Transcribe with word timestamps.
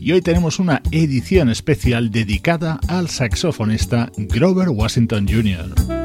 y 0.00 0.12
hoy 0.12 0.22
tenemos 0.22 0.58
una 0.58 0.82
edición 0.90 1.50
especial 1.50 2.10
dedicada 2.10 2.78
al 2.88 3.08
saxofonista 3.08 4.10
Grover 4.16 4.68
Washington 4.68 5.26
Jr. 5.28 5.97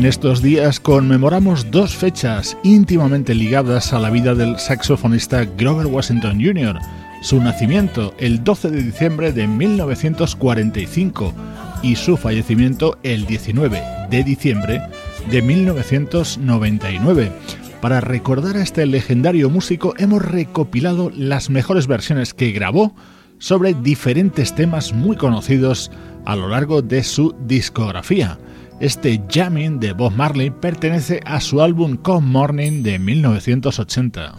En 0.00 0.06
estos 0.06 0.40
días 0.40 0.80
conmemoramos 0.80 1.70
dos 1.70 1.94
fechas 1.94 2.56
íntimamente 2.62 3.34
ligadas 3.34 3.92
a 3.92 3.98
la 3.98 4.08
vida 4.08 4.34
del 4.34 4.58
saxofonista 4.58 5.44
Grover 5.44 5.84
Washington 5.88 6.42
Jr. 6.42 6.78
Su 7.20 7.38
nacimiento 7.38 8.14
el 8.16 8.42
12 8.42 8.70
de 8.70 8.82
diciembre 8.82 9.30
de 9.30 9.46
1945 9.46 11.34
y 11.82 11.96
su 11.96 12.16
fallecimiento 12.16 12.96
el 13.02 13.26
19 13.26 13.82
de 14.08 14.24
diciembre 14.24 14.80
de 15.30 15.42
1999. 15.42 17.30
Para 17.82 18.00
recordar 18.00 18.56
a 18.56 18.62
este 18.62 18.86
legendario 18.86 19.50
músico 19.50 19.92
hemos 19.98 20.22
recopilado 20.22 21.12
las 21.14 21.50
mejores 21.50 21.86
versiones 21.86 22.32
que 22.32 22.52
grabó 22.52 22.94
sobre 23.38 23.74
diferentes 23.74 24.54
temas 24.54 24.94
muy 24.94 25.18
conocidos 25.18 25.90
a 26.24 26.36
lo 26.36 26.48
largo 26.48 26.80
de 26.80 27.04
su 27.04 27.36
discografía. 27.46 28.38
Este 28.80 29.22
jamming 29.28 29.78
de 29.78 29.92
Bob 29.92 30.14
Marley 30.14 30.48
pertenece 30.48 31.20
a 31.26 31.38
su 31.42 31.60
álbum 31.60 31.98
Come 31.98 32.26
Morning 32.26 32.82
de 32.82 32.98
1980. 32.98 34.38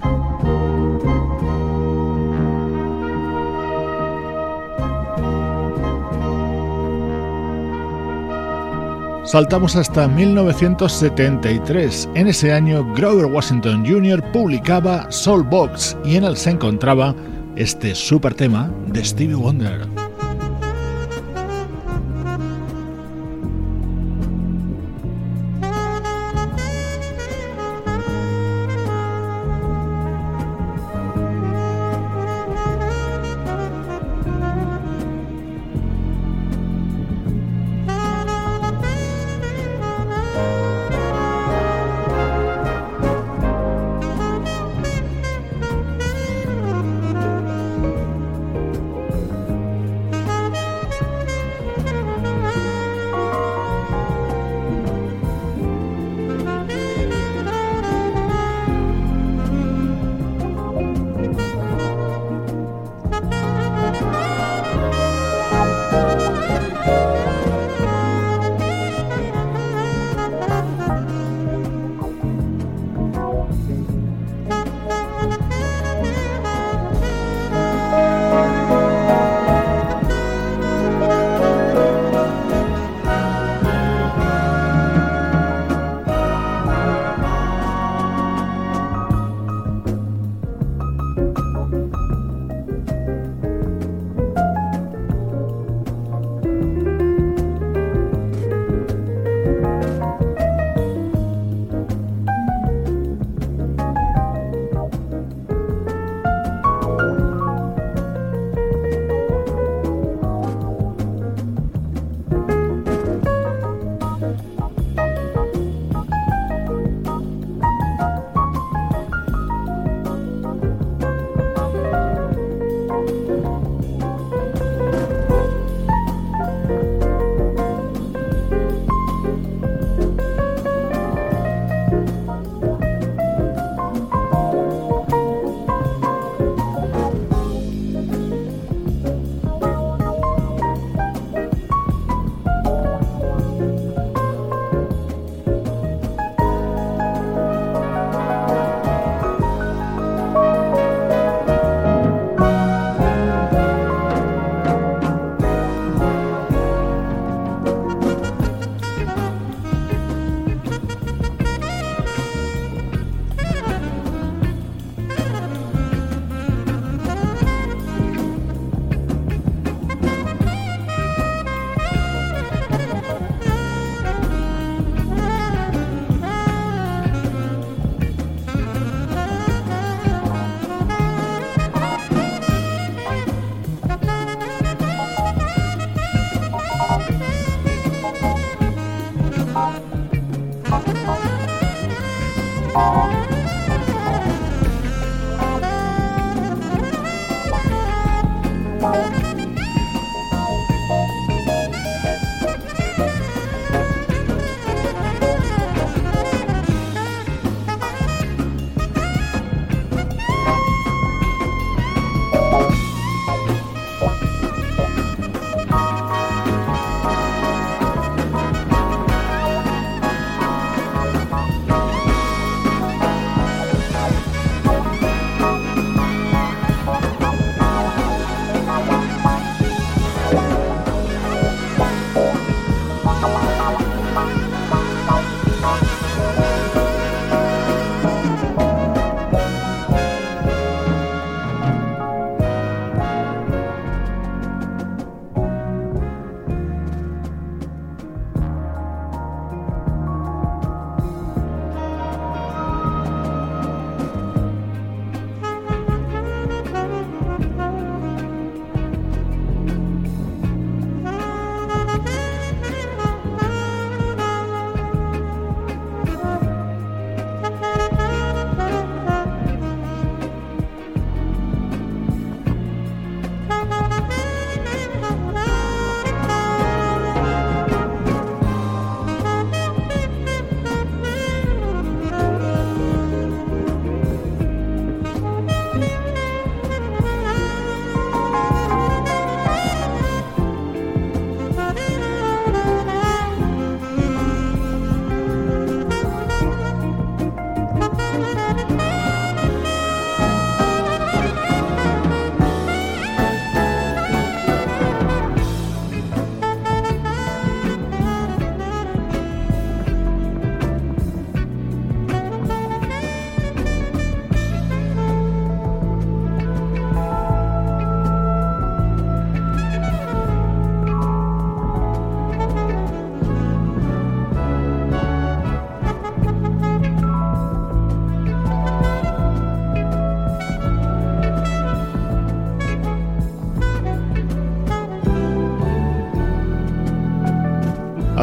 Saltamos 9.26 9.76
hasta 9.76 10.08
1973. 10.08 12.10
En 12.16 12.28
ese 12.28 12.52
año, 12.52 12.84
Grover 12.96 13.26
Washington 13.26 13.86
Jr. 13.86 14.24
publicaba 14.32 15.12
Soul 15.12 15.44
Box 15.44 15.96
y 16.04 16.16
en 16.16 16.24
él 16.24 16.36
se 16.36 16.50
encontraba 16.50 17.14
este 17.56 17.94
super 17.94 18.34
tema 18.34 18.72
de 18.88 19.06
Stevie 19.06 19.36
Wonder. 19.36 20.01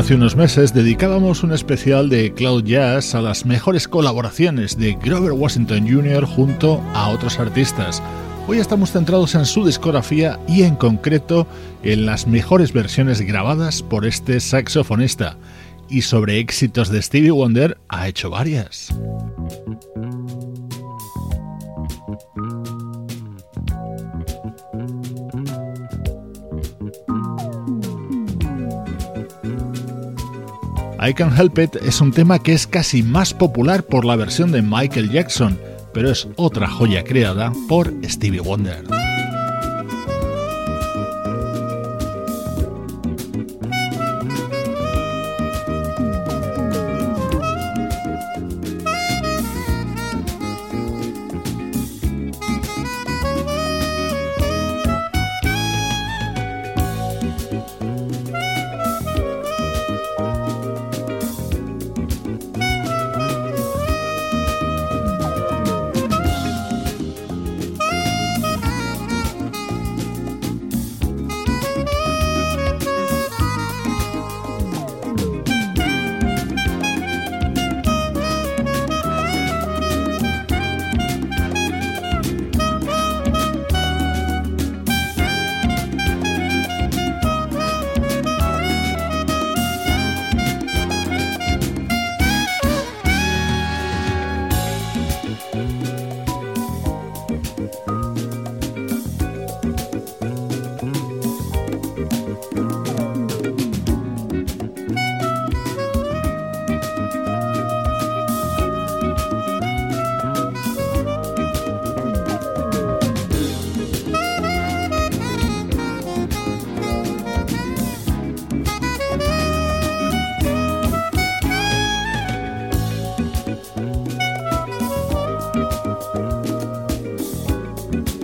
Hace 0.09 0.15
unos 0.15 0.37
meses 0.37 0.73
dedicábamos 0.73 1.43
un 1.43 1.53
especial 1.53 2.09
de 2.09 2.33
Cloud 2.33 2.65
Jazz 2.65 3.15
a 3.15 3.21
las 3.21 3.45
mejores 3.45 3.87
colaboraciones 3.87 4.79
de 4.79 4.95
Grover 4.95 5.33
Washington 5.33 5.87
Jr. 5.87 6.25
junto 6.25 6.83
a 6.95 7.11
otros 7.11 7.39
artistas. 7.39 8.03
Hoy 8.47 8.57
estamos 8.57 8.93
centrados 8.93 9.35
en 9.35 9.45
su 9.45 9.67
discografía 9.67 10.41
y 10.49 10.63
en 10.63 10.77
concreto 10.77 11.47
en 11.83 12.07
las 12.07 12.27
mejores 12.27 12.73
versiones 12.73 13.21
grabadas 13.21 13.83
por 13.83 14.07
este 14.07 14.41
saxofonista. 14.41 15.37
Y 15.91 16.01
sobre 16.01 16.39
éxitos 16.39 16.89
de 16.89 17.03
Stevie 17.03 17.31
Wonder 17.31 17.77
ha 17.91 18.09
hecho 18.09 18.31
varias. 18.31 18.95
I 31.09 31.15
Can 31.15 31.35
Help 31.35 31.59
It 31.59 31.77
es 31.77 32.03
un 32.03 32.13
tema 32.13 32.39
que 32.39 32.53
es 32.53 32.67
casi 32.67 33.03
más 33.03 33.33
popular 33.33 33.83
por 33.83 34.05
la 34.05 34.15
versión 34.15 34.53
de 34.53 34.61
Michael 34.61 35.11
Jackson, 35.11 35.59
pero 35.95 36.11
es 36.11 36.29
otra 36.37 36.69
joya 36.69 37.03
creada 37.03 37.51
por 37.67 37.95
Stevie 38.05 38.41
Wonder. 38.41 38.98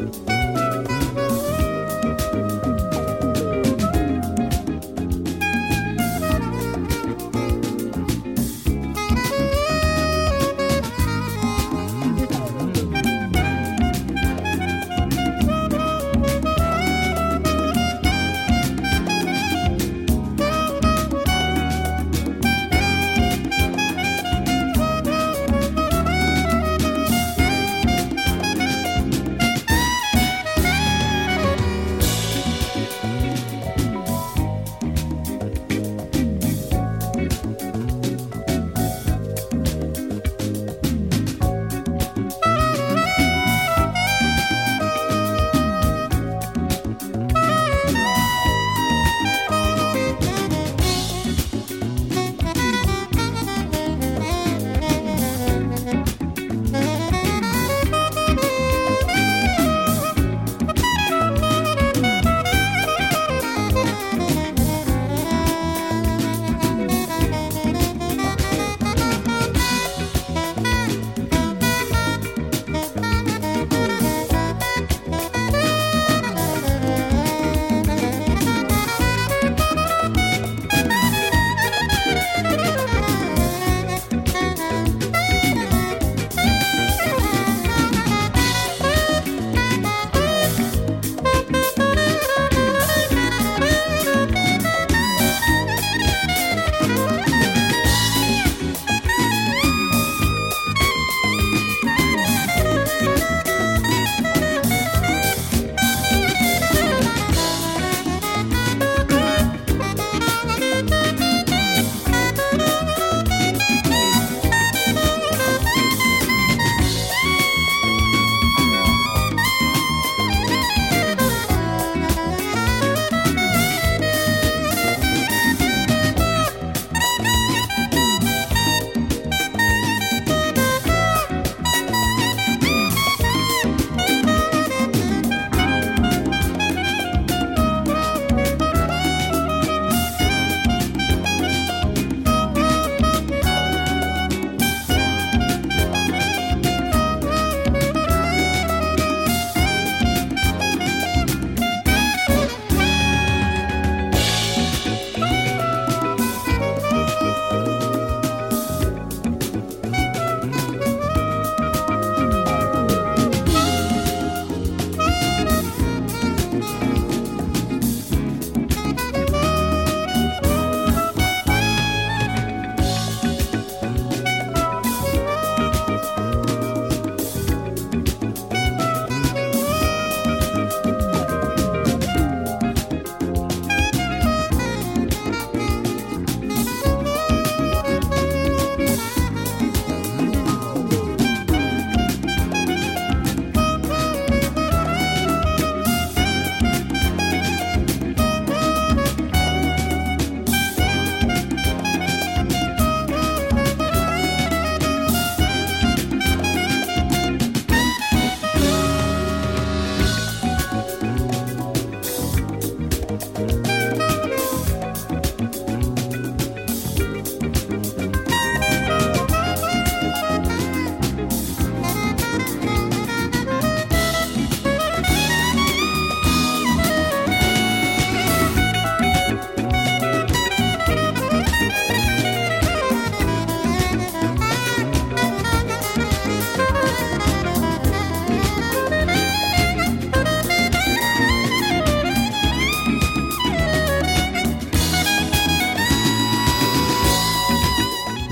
Bye. 0.04 0.33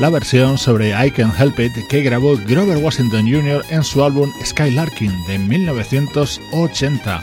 La 0.03 0.11
versión 0.11 0.59
sobre 0.59 0.89
I 0.89 1.13
Can 1.13 1.33
Help 1.39 1.61
It 1.61 1.87
que 1.89 2.03
grabó 2.03 2.37
Grover 2.37 2.79
Washington 2.79 3.25
Jr. 3.25 3.65
en 3.71 3.85
su 3.85 4.03
álbum 4.03 4.33
Skylarking 4.45 5.13
de 5.27 5.39
1980. 5.39 7.23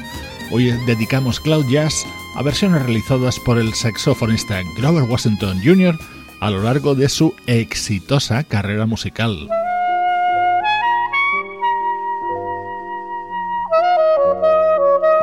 Hoy 0.50 0.72
dedicamos 0.88 1.42
Cloud 1.42 1.66
Jazz 1.70 2.06
a 2.38 2.42
versiones 2.42 2.82
realizadas 2.84 3.38
por 3.38 3.58
el 3.58 3.74
saxofonista 3.74 4.62
Grover 4.78 5.04
Washington 5.04 5.60
Jr. 5.62 6.00
a 6.40 6.50
lo 6.52 6.64
largo 6.64 6.96
de 6.96 7.10
su 7.10 7.36
exitosa 7.48 8.46
carrera 8.46 8.86
musical. 8.86 9.50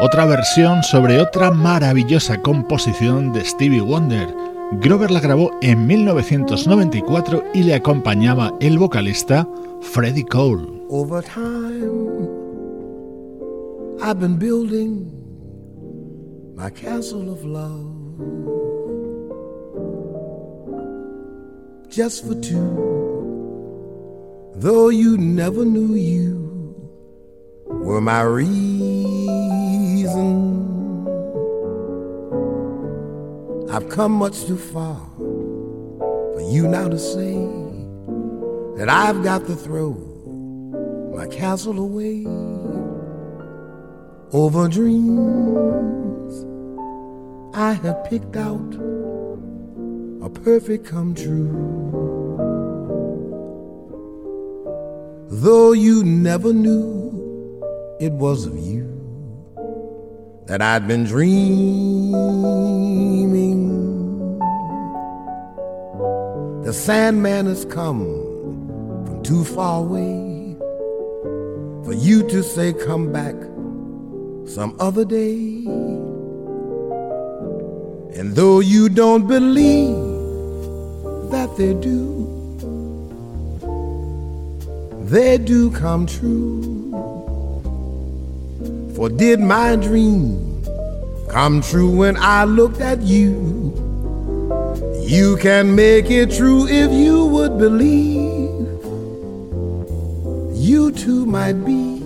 Otra 0.00 0.26
versión 0.26 0.82
sobre 0.82 1.22
otra 1.22 1.52
maravillosa 1.52 2.42
composición 2.42 3.32
de 3.32 3.46
Stevie 3.46 3.80
Wonder. 3.80 4.45
Grover 4.72 5.10
la 5.12 5.20
grabó 5.20 5.52
en 5.62 5.86
1994 5.86 7.44
y 7.54 7.62
le 7.62 7.74
acompañaba 7.74 8.52
el 8.60 8.78
vocalista 8.78 9.48
Freddie 9.80 10.24
Cole. 10.24 10.66
Over 10.90 11.22
time, 11.22 12.28
I've 14.02 14.18
been 14.18 14.36
building 14.38 15.12
my 16.56 16.70
castle 16.70 17.30
of 17.30 17.44
love 17.44 17.94
just 21.88 22.26
for 22.26 22.34
two. 22.34 22.94
Though 24.56 24.88
you 24.90 25.16
never 25.16 25.64
knew 25.64 25.94
you 25.94 26.90
were 27.68 28.00
my 28.00 28.22
reason. 28.22 28.56
I've 33.70 33.88
come 33.88 34.12
much 34.12 34.44
too 34.44 34.56
far 34.56 35.00
for 35.18 36.40
you 36.40 36.68
now 36.68 36.88
to 36.88 36.98
say 36.98 37.34
that 38.76 38.88
I've 38.88 39.24
got 39.24 39.46
to 39.46 39.56
throw 39.56 39.92
my 41.14 41.26
castle 41.26 41.78
away 41.78 42.24
over 44.32 44.68
dreams 44.68 46.44
I 47.54 47.72
had 47.72 48.04
picked 48.04 48.36
out 48.36 48.74
a 50.22 50.30
perfect 50.30 50.86
come 50.86 51.14
true. 51.14 51.50
Though 55.28 55.72
you 55.72 56.04
never 56.04 56.52
knew 56.52 57.60
it 57.98 58.12
was 58.12 58.46
of 58.46 58.56
you 58.58 58.95
that 60.46 60.62
I'd 60.62 60.86
been 60.86 61.04
dreaming. 61.04 62.06
The 66.62 66.72
Sandman 66.72 67.46
has 67.46 67.64
come 67.64 68.04
from 69.06 69.22
too 69.22 69.44
far 69.44 69.80
away 69.80 70.56
for 71.84 71.92
you 71.92 72.26
to 72.28 72.42
say, 72.42 72.72
Come 72.72 73.12
back 73.12 73.34
some 74.48 74.76
other 74.78 75.04
day. 75.04 75.64
And 78.18 78.34
though 78.34 78.60
you 78.60 78.88
don't 78.88 79.26
believe 79.26 79.94
that 81.30 81.54
they 81.58 81.74
do, 81.74 82.24
they 85.04 85.38
do 85.38 85.70
come 85.72 86.06
true. 86.06 86.85
For 88.96 89.10
did 89.10 89.40
my 89.40 89.76
dream 89.76 90.64
come 91.28 91.60
true 91.60 91.90
when 91.94 92.16
I 92.16 92.44
looked 92.44 92.80
at 92.80 93.02
you? 93.02 93.74
You 95.04 95.36
can 95.36 95.74
make 95.76 96.10
it 96.10 96.30
true 96.30 96.66
if 96.66 96.90
you 96.90 97.26
would 97.26 97.58
believe. 97.58 98.16
You 100.56 100.92
too 100.92 101.26
might 101.26 101.62
be 101.64 102.00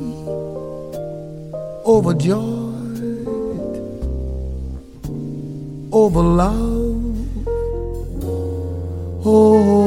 overjoyed 1.87 2.59
over 5.93 6.23
love 6.23 7.01
over 9.25 9.71
oh. 9.75 9.80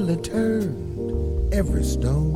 Turned 0.00 1.54
every 1.54 1.84
stone. 1.84 2.34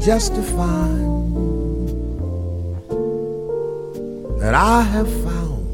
Just 0.00 0.32
to 0.36 0.42
find 0.42 1.88
that 4.40 4.54
I 4.54 4.82
have 4.82 5.10
found 5.24 5.66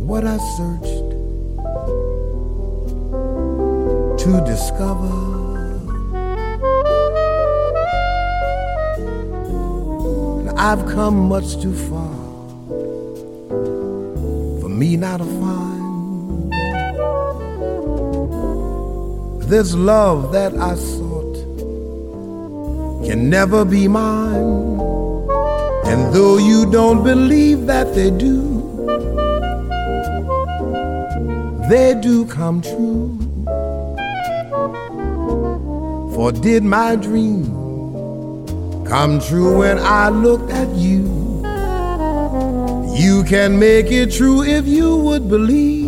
what 0.00 0.24
I 0.24 0.38
searched 0.56 1.10
to 4.24 4.42
discover. 4.46 5.12
I've 10.56 10.86
come 10.86 11.28
much 11.28 11.60
too 11.60 11.74
far 11.74 12.23
me 14.84 14.96
not 14.98 15.16
to 15.16 15.24
find 15.40 16.52
this 19.50 19.72
love 19.74 20.30
that 20.32 20.52
I 20.54 20.74
sought 20.74 21.36
can 23.06 23.30
never 23.30 23.64
be 23.64 23.88
mine. 23.88 24.52
And 25.90 26.14
though 26.14 26.36
you 26.36 26.70
don't 26.70 27.02
believe 27.02 27.66
that 27.66 27.94
they 27.94 28.10
do, 28.10 28.36
they 31.70 31.94
do 32.08 32.26
come 32.26 32.60
true. 32.60 33.16
For 36.14 36.30
did 36.30 36.62
my 36.62 36.96
dream 36.96 37.44
come 38.84 39.18
true 39.20 39.58
when 39.60 39.78
I 39.78 40.10
looked 40.10 40.50
at 40.50 40.68
you. 40.74 41.23
You 42.94 43.24
can 43.24 43.58
make 43.58 43.90
it 43.90 44.12
true 44.12 44.42
if 44.44 44.66
you 44.66 44.96
would 44.96 45.28
believe. 45.28 45.84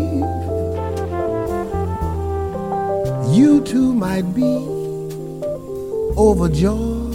You 3.32 3.62
too 3.64 3.94
might 3.94 4.34
be 4.34 4.56
overjoyed 6.16 7.06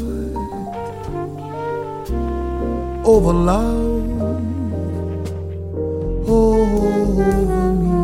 over 3.04 3.34
love 3.34 4.04
oh, 6.28 6.62
over 7.18 7.74
me. 7.74 8.01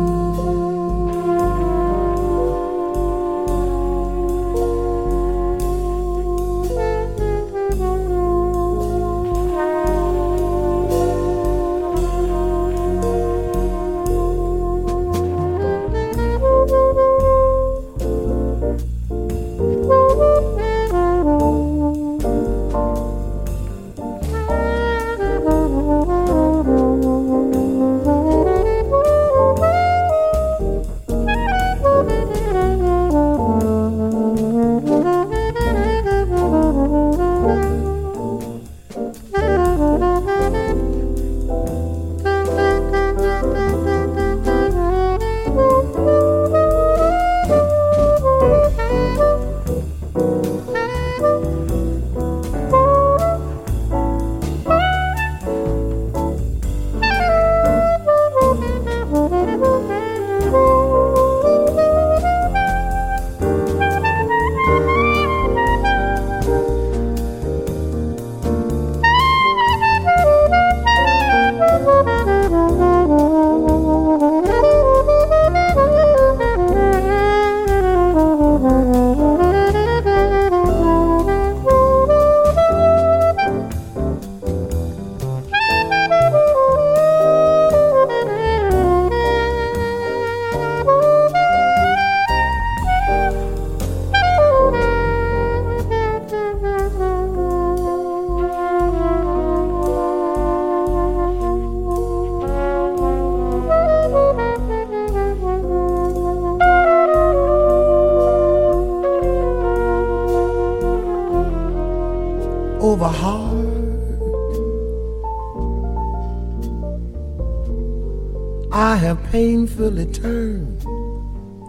Painfully 119.68 120.06
turned 120.06 120.82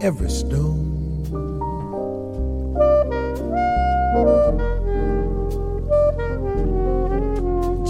every 0.02 0.30
stone. 0.30 0.96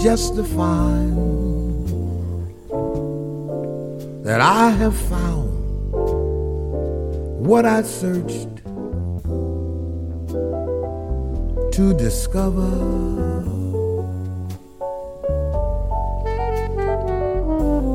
Just 0.02 0.34
to 0.36 0.44
find 0.44 1.16
that 4.24 4.40
I 4.40 4.70
have 4.70 4.96
found 4.96 5.50
what 7.46 7.64
I 7.64 7.82
searched 7.82 8.56
to 11.76 11.94
discover. 11.96 12.70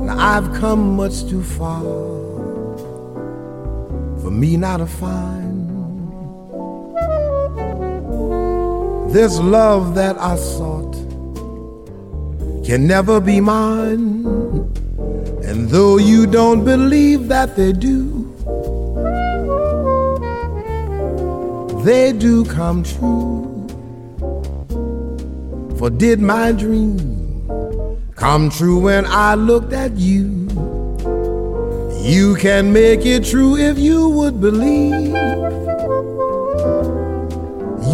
Now 0.05 0.37
I've 0.37 0.53
come 0.59 0.95
much 0.95 1.25
too 1.27 1.43
far 1.43 2.04
me 4.39 4.57
not 4.57 4.77
to 4.77 4.85
find 4.85 5.55
this 9.15 9.39
love 9.39 9.95
that 9.95 10.17
I 10.17 10.35
sought 10.35 10.93
can 12.65 12.85
never 12.85 13.21
be 13.21 13.39
mine. 13.39 14.25
And 15.45 15.69
though 15.69 15.97
you 15.97 16.27
don't 16.27 16.65
believe 16.65 17.29
that 17.29 17.55
they 17.55 17.71
do, 17.71 18.25
they 21.85 22.11
do 22.11 22.43
come 22.43 22.83
true. 22.83 23.67
For 25.77 25.89
did 25.89 26.19
my 26.19 26.51
dream 26.51 26.97
come 28.15 28.49
true 28.49 28.79
when 28.79 29.05
I 29.05 29.35
looked 29.35 29.71
at 29.71 29.95
you? 29.95 30.34
You 32.05 32.35
can 32.35 32.71
make 32.71 33.03
it 33.03 33.25
true 33.25 33.57
if 33.57 33.79
you 33.79 34.07
would 34.09 34.39
believe. 34.39 35.15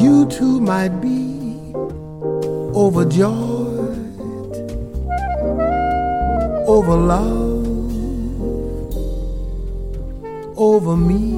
You 0.04 0.28
too 0.30 0.60
might 0.60 1.00
be 1.00 1.72
overjoyed 2.76 3.72
over 6.68 6.96
love, 6.98 7.66
over 10.58 10.98
me. 10.98 11.32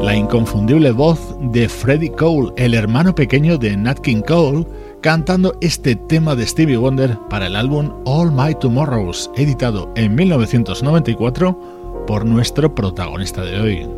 La 0.00 0.14
inconfundible 0.14 0.92
voz 0.92 1.18
de 1.50 1.68
Freddie 1.68 2.12
Cole, 2.12 2.52
el 2.56 2.74
hermano 2.74 3.16
pequeño 3.16 3.58
de 3.58 3.76
Nat 3.76 3.98
King 3.98 4.22
Cole, 4.22 4.64
cantando 5.00 5.56
este 5.60 5.96
tema 5.96 6.34
de 6.34 6.46
Stevie 6.46 6.76
Wonder 6.76 7.18
para 7.30 7.46
el 7.46 7.56
álbum 7.56 7.92
All 8.04 8.32
My 8.32 8.54
Tomorrows, 8.54 9.30
editado 9.36 9.90
en 9.96 10.14
1994 10.14 12.04
por 12.06 12.24
nuestro 12.24 12.74
protagonista 12.74 13.42
de 13.42 13.60
hoy. 13.60 13.88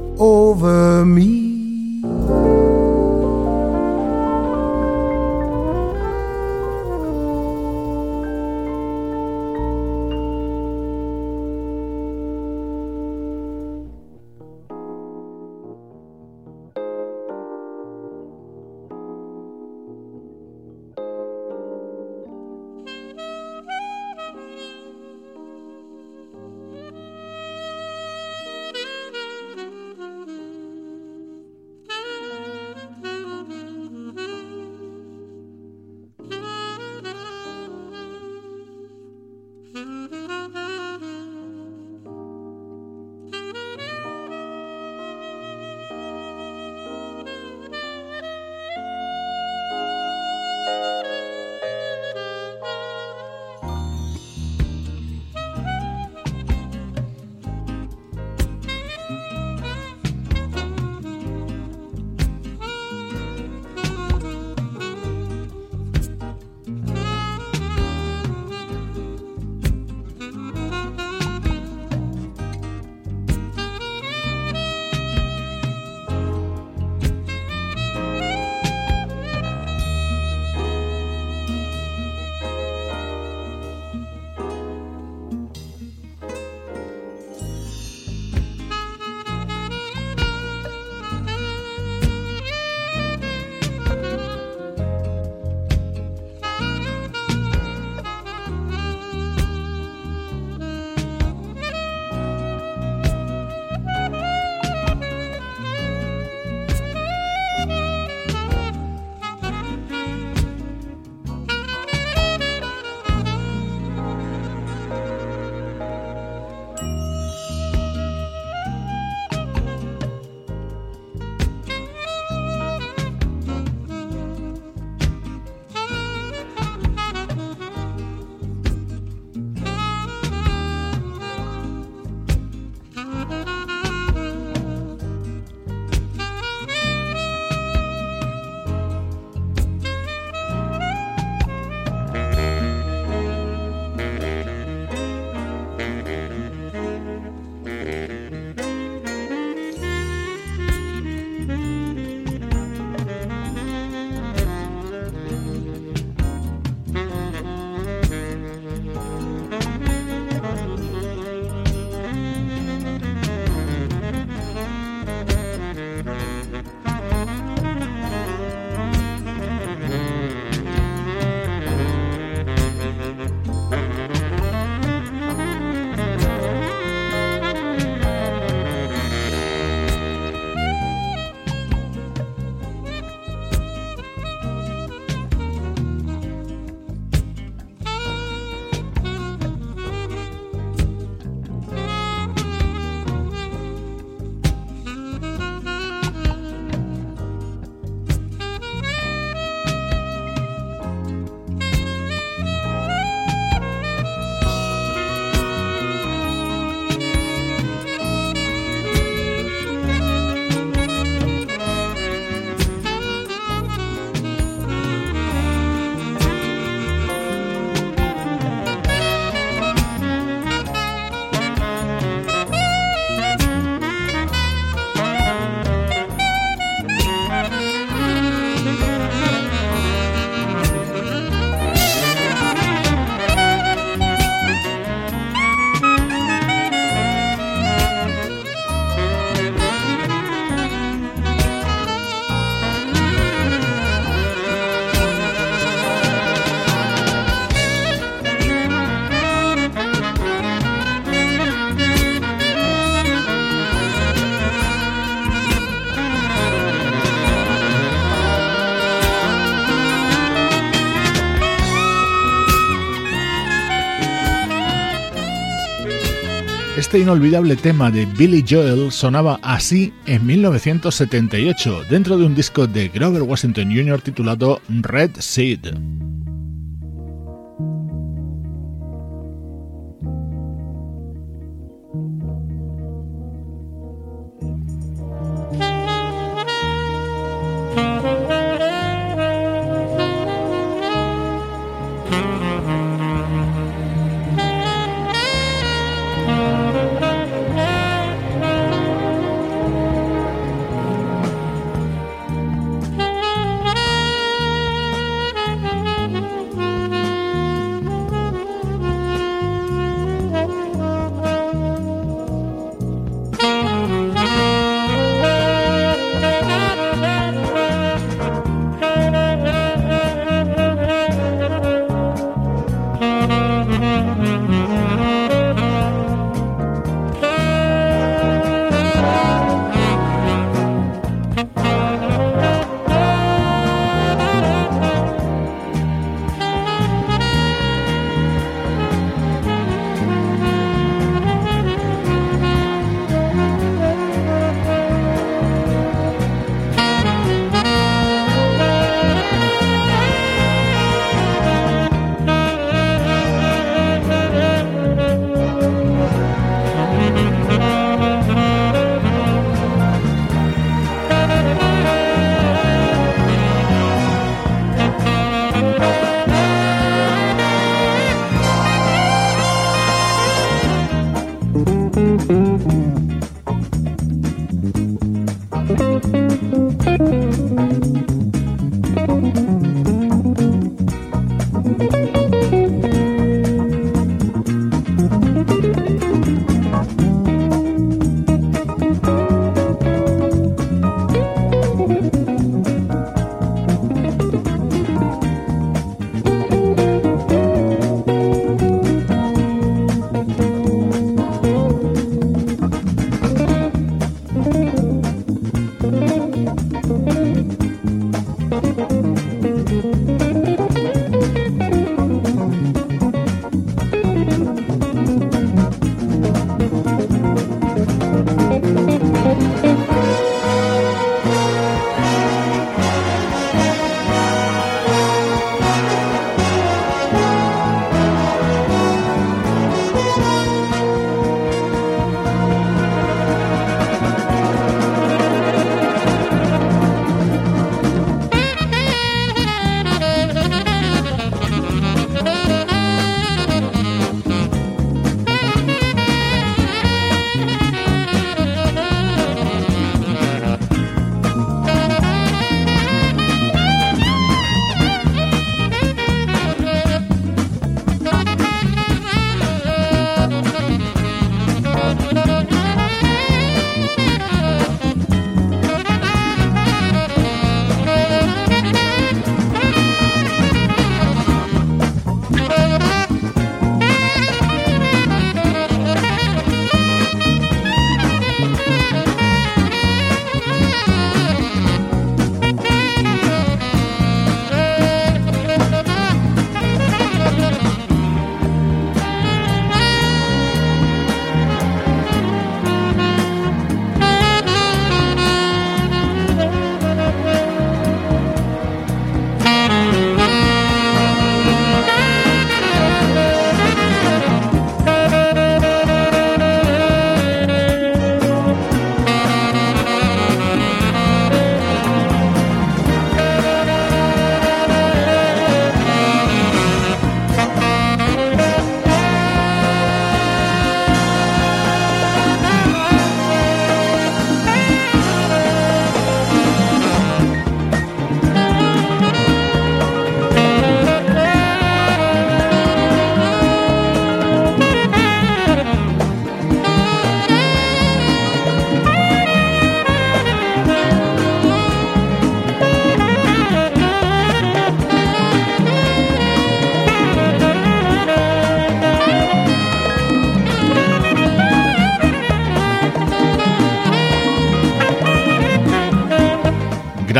Este 266.90 266.98
inolvidable 266.98 267.54
tema 267.54 267.88
de 267.88 268.04
Billy 268.04 268.44
Joel 268.44 268.90
sonaba 268.90 269.38
así 269.44 269.92
en 270.06 270.26
1978 270.26 271.84
dentro 271.88 272.18
de 272.18 272.26
un 272.26 272.34
disco 272.34 272.66
de 272.66 272.88
Grover 272.88 273.22
Washington 273.22 273.70
Jr. 273.72 274.00
titulado 274.00 274.60
Red 274.68 275.12
Seed. 275.20 275.99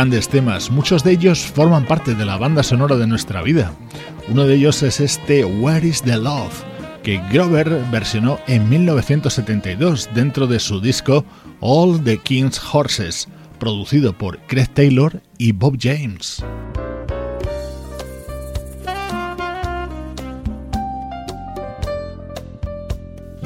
Grandes 0.01 0.30
temas, 0.30 0.70
muchos 0.70 1.05
de 1.05 1.12
ellos 1.12 1.40
forman 1.40 1.84
parte 1.84 2.14
de 2.14 2.24
la 2.24 2.38
banda 2.38 2.62
sonora 2.62 2.96
de 2.96 3.07
nuestra 3.07 3.42
vida. 3.42 3.74
Uno 4.28 4.46
de 4.46 4.55
ellos 4.55 4.82
es 4.82 4.98
este 4.98 5.44
Where 5.44 5.86
is 5.86 6.01
the 6.01 6.16
Love, 6.16 6.62
que 7.03 7.20
Grover 7.30 7.84
versionó 7.90 8.38
en 8.46 8.66
1972 8.66 10.09
dentro 10.14 10.46
de 10.46 10.59
su 10.59 10.80
disco 10.80 11.26
All 11.61 12.03
the 12.03 12.16
King's 12.16 12.59
Horses, 12.72 13.28
producido 13.59 14.16
por 14.16 14.38
Craig 14.46 14.68
Taylor 14.72 15.20
y 15.36 15.53
Bob 15.53 15.76
James. 15.78 16.42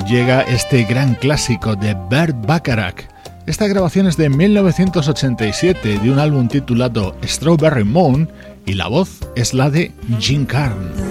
Llega 0.06 0.42
este 0.42 0.84
gran 0.84 1.14
clásico 1.16 1.74
de 1.74 1.96
Bert 2.08 2.36
Bacharach. 2.46 3.13
Esta 3.46 3.66
grabación 3.66 4.06
es 4.06 4.16
de 4.16 4.30
1987 4.30 5.98
de 5.98 6.10
un 6.10 6.18
álbum 6.18 6.48
titulado 6.48 7.14
Strawberry 7.22 7.84
Moon 7.84 8.30
y 8.64 8.72
la 8.72 8.86
voz 8.86 9.20
es 9.36 9.52
la 9.52 9.68
de 9.68 9.92
Jim 10.18 10.46
Carn. 10.46 11.03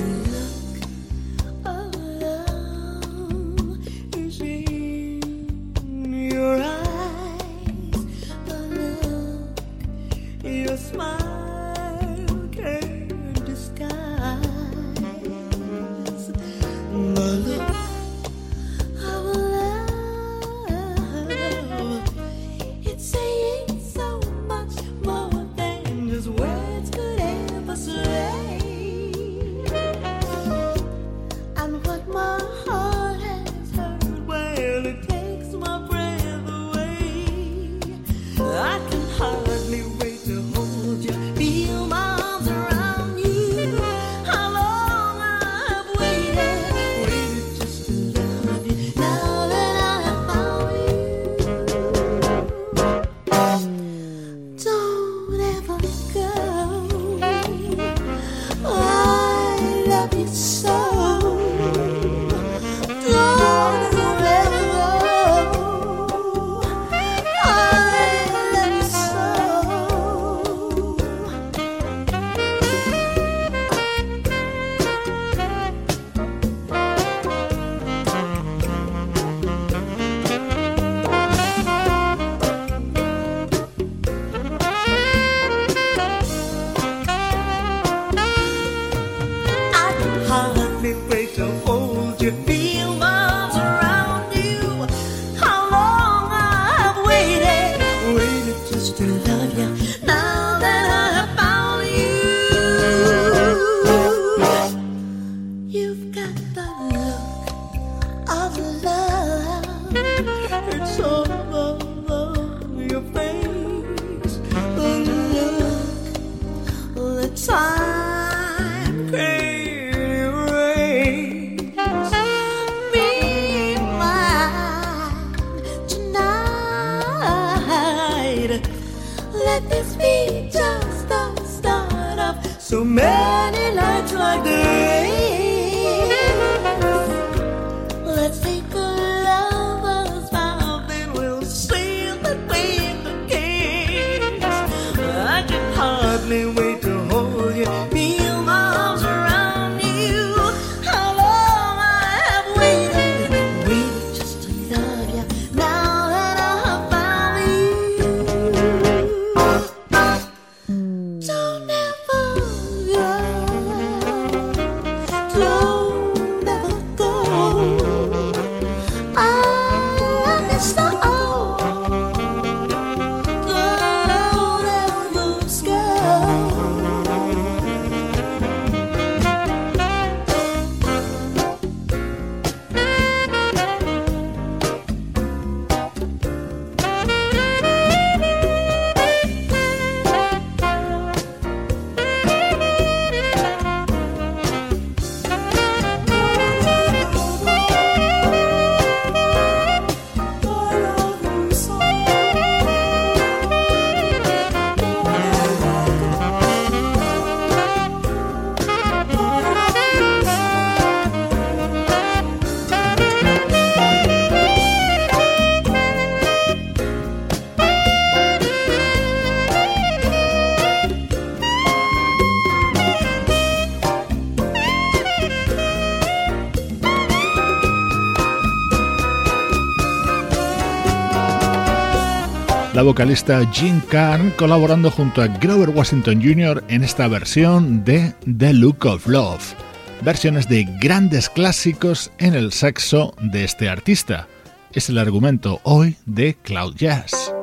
Vocalista 232.83 233.45
Jim 233.51 233.79
Carn 233.89 234.31
colaborando 234.31 234.91
junto 234.91 235.21
a 235.21 235.27
Grover 235.27 235.69
Washington 235.69 236.21
Jr. 236.21 236.63
en 236.67 236.83
esta 236.83 237.07
versión 237.07 237.83
de 237.83 238.13
The 238.37 238.53
Look 238.53 238.85
of 238.85 239.07
Love, 239.07 239.53
versiones 240.01 240.47
de 240.49 240.65
grandes 240.79 241.29
clásicos 241.29 242.11
en 242.17 242.35
el 242.35 242.51
sexo 242.51 243.15
de 243.21 243.43
este 243.43 243.69
artista. 243.69 244.27
Es 244.71 244.89
el 244.89 244.97
argumento 244.97 245.61
hoy 245.63 245.97
de 246.05 246.35
Cloud 246.35 246.75
Jazz. 246.75 247.33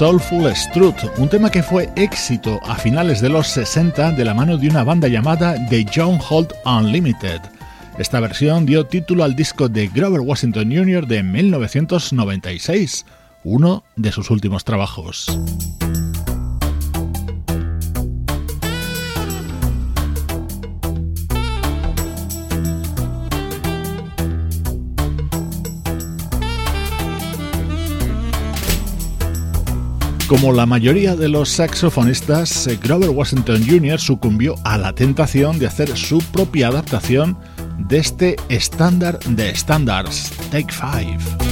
Soulful 0.00 0.50
Strut, 0.56 0.96
un 1.18 1.28
tema 1.28 1.50
que 1.50 1.62
fue 1.62 1.90
éxito 1.94 2.58
a 2.62 2.74
finales 2.76 3.20
de 3.20 3.28
los 3.28 3.48
60 3.48 4.12
de 4.12 4.24
la 4.24 4.32
mano 4.32 4.56
de 4.56 4.66
una 4.66 4.82
banda 4.82 5.08
llamada 5.08 5.56
The 5.68 5.84
John 5.94 6.18
Holt 6.26 6.54
Unlimited. 6.64 7.42
Esta 7.98 8.18
versión 8.18 8.64
dio 8.64 8.86
título 8.86 9.24
al 9.24 9.36
disco 9.36 9.68
de 9.68 9.88
Grover 9.88 10.20
Washington 10.20 10.72
Jr. 10.74 11.06
de 11.06 11.22
1996, 11.22 13.04
uno 13.44 13.84
de 13.96 14.10
sus 14.10 14.30
últimos 14.30 14.64
trabajos. 14.64 15.26
Como 30.30 30.52
la 30.52 30.64
mayoría 30.64 31.16
de 31.16 31.28
los 31.28 31.48
saxofonistas, 31.48 32.68
eh, 32.68 32.78
Grover 32.80 33.10
Washington 33.10 33.66
Jr. 33.68 33.98
sucumbió 33.98 34.54
a 34.62 34.78
la 34.78 34.92
tentación 34.92 35.58
de 35.58 35.66
hacer 35.66 35.96
su 35.96 36.18
propia 36.18 36.68
adaptación 36.68 37.36
de 37.78 37.98
este 37.98 38.36
estándar 38.48 39.18
de 39.18 39.50
estándares, 39.50 40.30
Take 40.52 40.72
Five. 40.72 41.49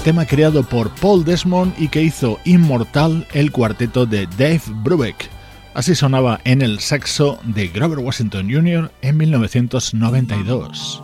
Tema 0.00 0.26
creado 0.26 0.62
por 0.62 0.90
Paul 0.90 1.24
Desmond 1.24 1.74
y 1.78 1.88
que 1.88 2.02
hizo 2.02 2.38
inmortal 2.44 3.26
el 3.32 3.52
cuarteto 3.52 4.06
de 4.06 4.26
Dave 4.26 4.62
Brubeck. 4.82 5.28
Así 5.74 5.94
sonaba 5.94 6.40
en 6.44 6.62
el 6.62 6.80
saxo 6.80 7.38
de 7.44 7.68
Grover 7.68 7.98
Washington 7.98 8.48
Jr. 8.50 8.90
en 9.02 9.16
1992. 9.16 11.02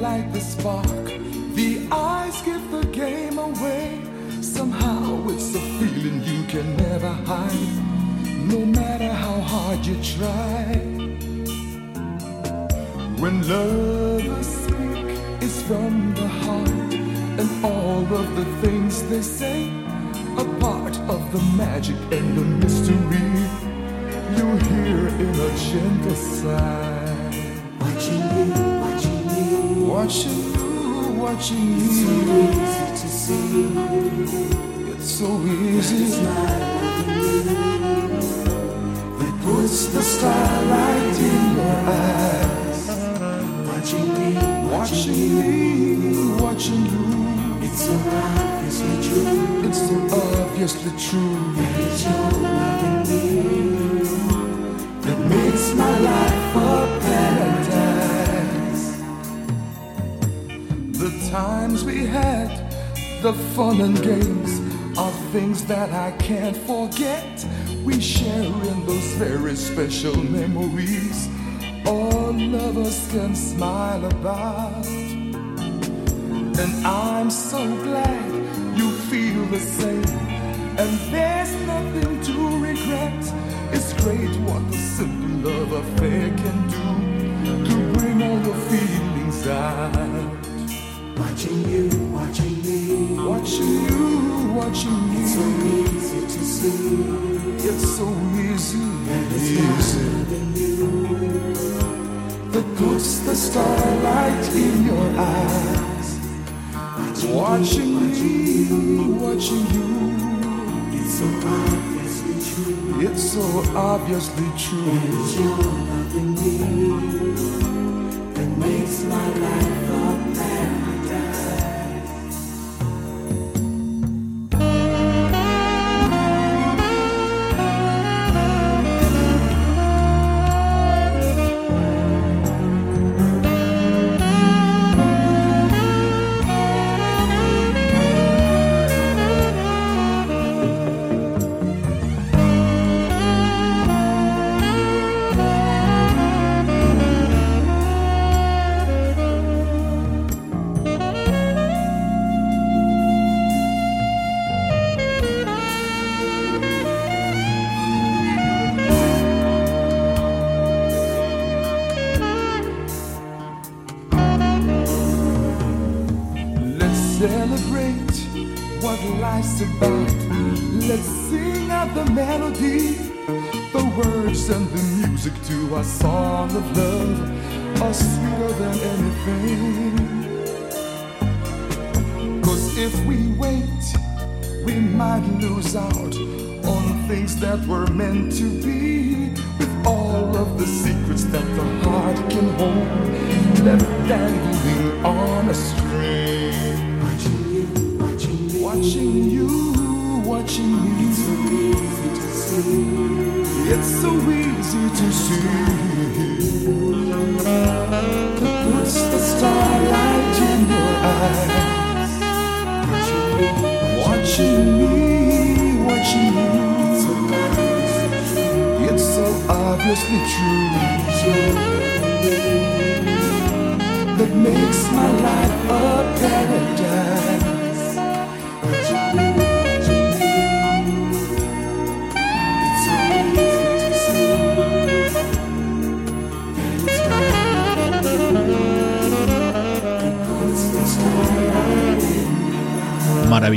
light 0.00 0.32
the 0.32 0.40
spark. 0.40 1.06
The 1.54 1.86
eyes 1.92 2.40
give 2.42 2.70
the 2.70 2.86
game 2.86 3.38
away. 3.38 4.00
Somehow 4.40 5.28
it's 5.28 5.54
a 5.54 5.60
feeling 5.78 6.22
you 6.24 6.42
can 6.44 6.76
never 6.76 7.12
hide, 7.28 7.76
no 8.52 8.64
matter 8.64 9.12
how 9.12 9.40
hard 9.40 9.84
you 9.84 9.96
try. 10.02 10.64
When 13.22 13.46
lovers 13.46 14.46
speak, 14.64 15.06
it's 15.44 15.60
from 15.62 16.14
the 16.14 16.28
heart, 16.44 16.94
and 17.40 17.64
all 17.64 18.06
of 18.20 18.36
the 18.36 18.46
things 18.62 19.02
they 19.10 19.20
say 19.20 19.68
are 20.38 20.50
part 20.60 20.96
of 21.14 21.20
the 21.32 21.42
magic 21.56 22.00
and 22.10 22.28
the 22.38 22.46
mystery 22.62 23.30
you 24.36 24.46
hear 24.68 25.08
in 25.24 25.34
a 25.48 25.50
gentle 25.58 26.14
sigh 26.14 26.99
watching 30.00 30.40
you, 30.54 31.12
watching 31.20 31.66
you. 31.78 31.90
So 31.90 32.08
easy 32.40 32.86
to 33.00 33.08
see. 33.22 33.68
It's 34.92 35.10
so 35.10 35.28
easy. 35.42 36.04
It's 36.04 36.16
that 39.18 39.34
puts 39.44 39.78
the 39.92 40.00
starlight 40.00 41.16
in 41.28 41.40
your 41.56 41.78
eyes. 41.98 42.82
Watching 43.68 44.08
me, 44.16 44.28
watching 44.72 45.30
me, 45.38 45.52
watching 46.40 46.84
you. 46.86 47.04
It's 47.66 47.80
so 47.84 47.92
obviously 47.92 48.96
true. 49.06 49.68
It's 49.68 49.80
so 49.86 49.96
obviously 50.16 50.92
true. 51.04 51.36
That 51.56 51.80
it's 51.80 52.02
your 52.04 52.30
loving 52.40 52.99
I 66.10 66.12
can't 66.12 66.56
forget. 66.56 67.46
We 67.84 68.00
share 68.00 68.42
in 68.42 68.86
those 68.86 69.12
very 69.14 69.54
special 69.54 70.16
memories 70.16 71.28
all 71.86 72.32
lovers 72.32 73.08
can 73.12 73.34
smile 73.34 74.04
about. 74.04 74.86
And 76.62 76.86
I'm 76.86 77.30
so 77.30 77.58
glad 77.84 78.30
you 78.76 78.90
feel 79.10 79.44
the 79.46 79.60
same. 79.60 80.04
And 80.78 80.92
there's 81.12 81.54
nothing 81.66 82.22
to 82.28 82.58
regret. 82.58 83.22
It's 83.72 83.92
great 84.02 84.34
what 84.46 84.68
the 84.70 84.78
simple 84.78 85.50
love 85.50 85.72
affair 85.72 86.28
can 86.28 86.58
do 86.68 86.84
to 87.68 87.98
bring 87.98 88.22
all 88.22 88.40
your 88.42 88.60
feelings 88.70 89.46
out. 89.46 90.49
Watching 91.20 91.68
you, 91.68 91.88
watching 92.14 92.62
me, 92.62 93.14
watching 93.28 93.74
you, 93.84 94.52
watching 94.54 95.00
me. 95.10 95.20
It's 95.20 95.34
so 95.34 95.44
easy 95.76 96.20
to 96.22 96.40
see. 96.54 96.80
It's 97.68 97.86
so 97.98 98.08
easy, 98.40 98.78
and 99.14 99.26
it's 99.36 99.50
easy. 99.50 100.00
you. 100.60 100.88
That 102.52 102.66
puts 102.78 103.18
the 103.18 103.34
starlight 103.36 104.48
in 104.54 104.86
your 104.86 105.08
eyes. 105.20 106.08
Watching, 107.26 107.34
watching 107.36 107.92
me, 108.00 108.24
watching 109.20 109.66
you. 109.74 109.88
It's 110.98 111.12
so 111.18 111.26
obviously 111.44 112.36
true. 112.48 113.00
It's 113.06 113.22
so 113.32 113.44
obviously 113.76 114.48
true. 114.56 114.90
And 114.90 115.68
loving 115.88 116.34
me 116.34 116.79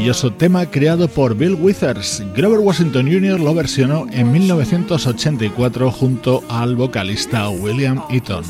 Maravilloso 0.03 0.33
tema 0.33 0.65
creado 0.65 1.07
por 1.07 1.33
Bill 1.33 1.53
Withers. 1.53 2.21
Grover 2.35 2.59
Washington 2.59 3.09
Jr. 3.09 3.39
lo 3.39 3.53
versionó 3.53 4.05
en 4.11 4.33
1984 4.33 5.91
junto 5.91 6.43
al 6.49 6.75
vocalista 6.75 7.47
William 7.47 8.03
Eaton. 8.09 8.43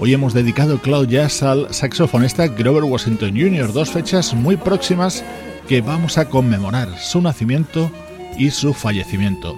Hoy 0.00 0.14
hemos 0.14 0.34
dedicado 0.34 0.82
Cloud 0.82 1.06
Jazz 1.06 1.44
al 1.44 1.72
saxofonista 1.72 2.48
Grover 2.48 2.82
Washington 2.82 3.36
Jr., 3.36 3.72
dos 3.72 3.90
fechas 3.90 4.34
muy 4.34 4.56
próximas 4.56 5.24
que 5.68 5.80
vamos 5.80 6.18
a 6.18 6.28
conmemorar, 6.28 6.98
su 6.98 7.22
nacimiento 7.22 7.88
y 8.36 8.50
su 8.50 8.74
fallecimiento. 8.74 9.56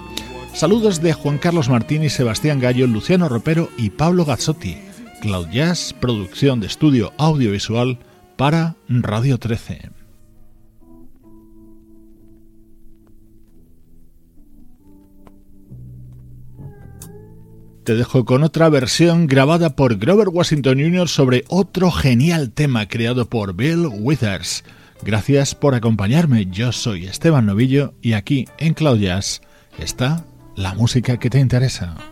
Saludos 0.52 1.00
de 1.00 1.14
Juan 1.14 1.38
Carlos 1.38 1.70
Martín 1.70 2.04
y 2.04 2.10
Sebastián 2.10 2.60
Gallo, 2.60 2.86
Luciano 2.86 3.30
Ropero 3.30 3.70
y 3.78 3.88
Pablo 3.88 4.26
Gazzotti. 4.26 4.76
Cloud 5.22 5.48
Jazz, 5.50 5.94
producción 5.98 6.60
de 6.60 6.66
estudio 6.66 7.14
audiovisual 7.16 7.98
para 8.36 8.76
Radio 8.86 9.38
13. 9.38 10.01
Te 17.84 17.96
dejo 17.96 18.24
con 18.24 18.44
otra 18.44 18.68
versión 18.68 19.26
grabada 19.26 19.74
por 19.74 19.96
Grover 19.96 20.28
Washington 20.28 20.78
Jr. 20.78 21.08
sobre 21.08 21.44
otro 21.48 21.90
genial 21.90 22.52
tema 22.52 22.86
creado 22.86 23.28
por 23.28 23.56
Bill 23.56 23.88
Withers. 23.90 24.62
Gracias 25.02 25.56
por 25.56 25.74
acompañarme, 25.74 26.46
yo 26.46 26.70
soy 26.70 27.06
Esteban 27.06 27.46
Novillo 27.46 27.94
y 28.00 28.12
aquí 28.12 28.46
en 28.58 28.74
Cloud 28.74 29.00
Jazz 29.00 29.42
está 29.80 30.24
la 30.54 30.74
música 30.74 31.18
que 31.18 31.28
te 31.28 31.40
interesa. 31.40 32.11